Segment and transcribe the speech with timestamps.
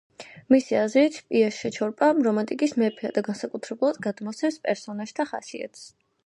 [0.53, 5.87] მისი აზრით იაშა ჩოპრა რომანტიკის მეფეა და განსაკუთრებულად გადმოსცემს პერსონაჟთა ხასიათს.